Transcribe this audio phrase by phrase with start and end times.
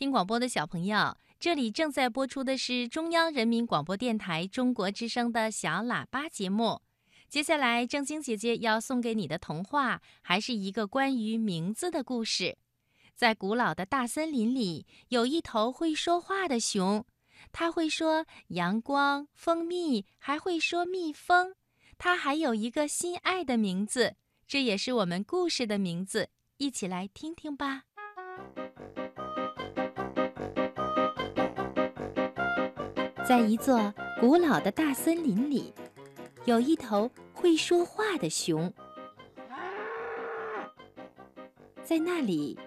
[0.00, 6.80] 听广播的小朋友，这里正在播出的是中央人民广播电台中国之声的小喇叭节目。
[7.28, 12.56] 接下来，正晶姐姐要送给你的童话，还是一个关于名字的故事。
[13.14, 17.04] 在古老的大森林里，有一头会说话的熊，
[17.52, 21.54] 它会说阳光、蜂蜜，还会说蜜蜂。
[21.98, 24.16] 它还有一个心爱的名字，
[24.48, 26.30] 这也是我们故事的名字。
[26.56, 27.82] 一起来听听吧。
[33.30, 35.72] 在一座古老的大森林里，
[36.46, 38.72] 有一头会说话的熊。
[41.84, 42.58] 在那里，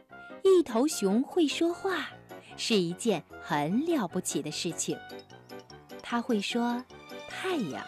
[0.42, 2.08] 一头熊会说话
[2.56, 4.98] 是一件很了不起的事情。
[6.02, 6.82] 它会说
[7.28, 7.86] “太阳”，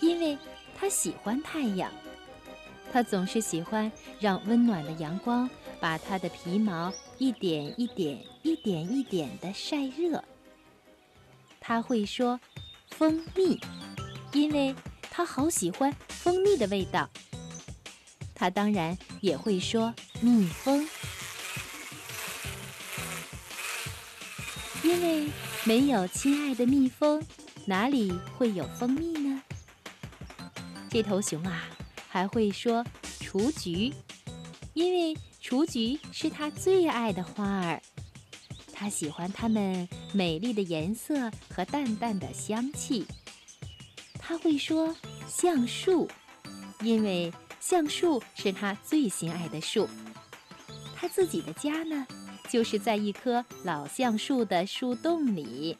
[0.00, 0.38] 因为
[0.76, 1.90] 它喜欢太阳。
[2.92, 3.90] 它总是喜欢
[4.20, 10.22] 让温暖的阳光把它的皮毛一点一点、一点一点地晒热。
[11.68, 12.40] 他会说
[12.96, 13.60] “蜂蜜”，
[14.32, 14.74] 因为
[15.10, 17.06] 他好喜欢蜂蜜的味道。
[18.34, 20.88] 他当然也会说“蜜蜂”，
[24.82, 25.28] 因为
[25.64, 27.22] 没有亲爱的蜜蜂，
[27.66, 29.42] 哪里会有蜂蜜呢？
[30.88, 31.68] 这头熊啊，
[32.08, 32.82] 还会说
[33.20, 33.92] “雏菊”，
[34.72, 37.82] 因为雏菊是他最爱的花儿。
[38.78, 43.04] 他喜欢它们美丽的颜色和淡淡的香气。
[44.20, 44.94] 他会说
[45.26, 46.08] “橡树”，
[46.82, 49.88] 因为橡树是他最心爱的树。
[50.94, 52.06] 他自己的家呢，
[52.48, 55.76] 就是在一棵老橡树的树洞里。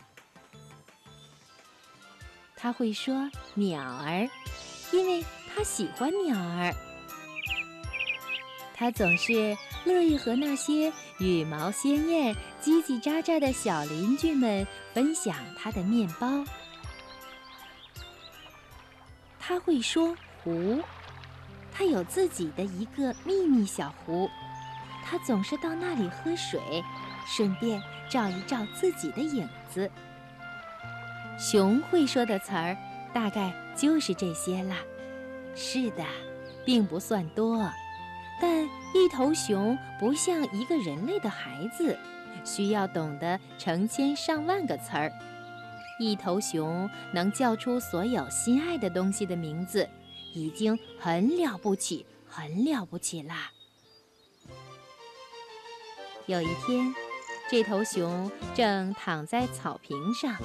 [2.57, 4.29] 他会说“鸟儿”，
[4.93, 6.75] 因为他喜欢鸟儿。
[8.79, 16.45] 他总是乐意和那些羽毛鲜艳、叽叽喳喳的小邻居们分享他的面包。
[19.41, 20.81] 他会说“湖”，
[21.75, 24.31] 他有自己的一个秘密小湖，
[25.05, 26.61] 他总是到那里喝水，
[27.27, 29.91] 顺便照一照自己的影子。
[31.37, 32.77] 熊会说的词儿
[33.13, 34.77] 大概就是这些啦。
[35.57, 36.05] 是的，
[36.65, 37.69] 并不算多。
[38.41, 41.99] 但一头熊不像一个人类的孩子，
[42.45, 45.13] 需要懂得成千上万个词儿。
[46.01, 49.89] 一头熊能叫出所有心爱的东西的名字，
[50.33, 53.51] 已经很了不起，很了不起啦。
[56.27, 56.95] 有一天，
[57.51, 60.37] 这头熊正躺在草坪上，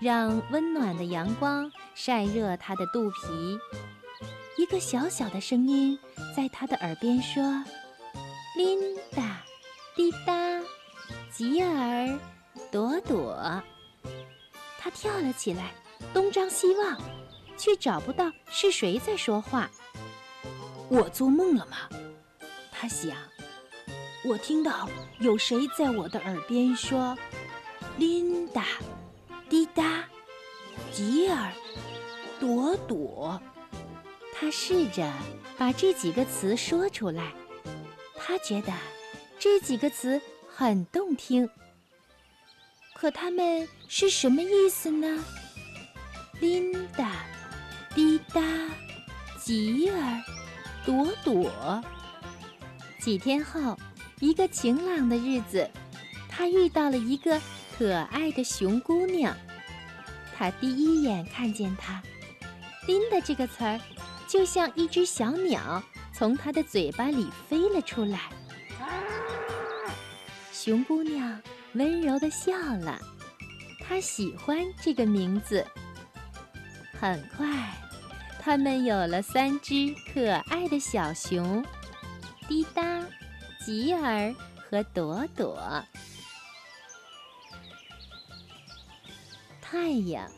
[0.00, 3.58] 让温暖的阳光晒热它的肚皮。
[4.58, 5.96] 一个小小的声音
[6.36, 7.42] 在他的耳边说
[8.58, 9.40] ：“琳达，
[9.94, 10.34] 滴答，
[11.30, 12.18] 吉尔，
[12.72, 13.62] 朵朵。”
[14.76, 15.72] 他跳了起来，
[16.12, 17.00] 东张西望，
[17.56, 19.70] 却找不到是谁在说话。
[20.88, 21.88] 我做梦了吗？
[22.72, 23.16] 他想。
[24.24, 24.88] 我听到
[25.20, 27.16] 有谁在我的耳边说
[27.96, 28.64] ：“琳达，
[29.48, 30.04] 滴答，
[30.90, 31.52] 吉尔，
[32.40, 33.40] 朵朵。”
[34.40, 35.12] 他试着
[35.56, 37.32] 把这几个词说出来，
[38.16, 38.72] 他觉得
[39.36, 41.48] 这几个词很动听。
[42.94, 45.24] 可它们是什么意思呢？
[46.40, 47.24] 琳达、
[47.96, 48.40] 滴答、
[49.40, 50.22] 吉尔、
[50.84, 51.82] 朵朵。
[53.00, 53.76] 几天后，
[54.20, 55.68] 一个晴朗的日子，
[56.28, 57.40] 他遇到了一个
[57.76, 59.36] 可爱的熊姑娘。
[60.36, 62.00] 他第一眼看见她，
[62.86, 63.80] 琳达这个词儿。
[64.28, 68.30] 就像一只小鸟从它的嘴巴里飞了出来，
[70.52, 71.40] 熊姑娘
[71.72, 73.00] 温柔地笑了，
[73.80, 75.66] 她喜欢这个名字。
[77.00, 77.46] 很快，
[78.40, 81.64] 他们有了三只可爱的小熊：
[82.46, 83.02] 滴答、
[83.64, 84.34] 吉尔
[84.68, 85.82] 和朵朵。
[89.62, 90.30] 太阳、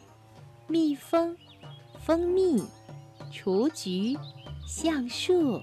[0.68, 1.36] 蜜蜂、
[2.04, 2.62] 蜂蜜。
[3.30, 4.18] 雏菊、
[4.66, 5.60] 橡树、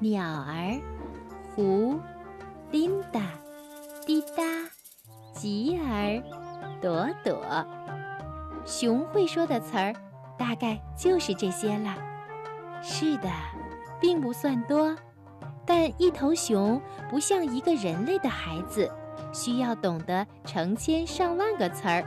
[0.00, 0.80] 鸟儿、
[1.54, 1.98] 湖、
[2.72, 3.20] 琳达、
[4.04, 4.42] 滴答、
[5.32, 6.20] 吉儿、
[6.82, 7.40] 朵朵，
[8.66, 9.94] 熊会说的词儿
[10.36, 11.96] 大概就是这些了。
[12.82, 13.30] 是的，
[14.00, 14.94] 并不算多，
[15.64, 18.90] 但一头熊不像一个人类的孩子，
[19.32, 22.04] 需要懂得成千上万个词儿。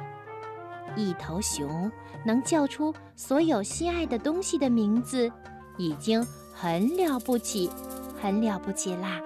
[0.95, 1.91] 一头熊
[2.25, 5.31] 能叫出所有心爱的东西的名字，
[5.77, 7.69] 已经很了不起，
[8.21, 9.19] 很了不起啦。